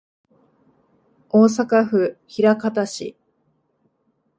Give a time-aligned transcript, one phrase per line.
[1.29, 3.15] 大阪府枚方市